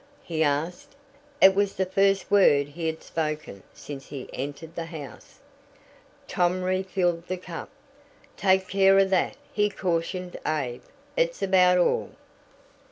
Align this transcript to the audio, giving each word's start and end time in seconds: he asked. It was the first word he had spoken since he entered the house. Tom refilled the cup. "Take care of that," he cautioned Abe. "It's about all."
he 0.23 0.41
asked. 0.43 0.95
It 1.43 1.53
was 1.53 1.75
the 1.75 1.85
first 1.85 2.31
word 2.31 2.69
he 2.69 2.87
had 2.87 3.03
spoken 3.03 3.61
since 3.71 4.07
he 4.07 4.27
entered 4.33 4.73
the 4.73 4.85
house. 4.85 5.37
Tom 6.27 6.63
refilled 6.63 7.27
the 7.27 7.37
cup. 7.37 7.69
"Take 8.35 8.67
care 8.67 8.97
of 8.97 9.11
that," 9.11 9.37
he 9.53 9.69
cautioned 9.69 10.37
Abe. 10.43 10.81
"It's 11.15 11.43
about 11.43 11.77
all." 11.77 12.09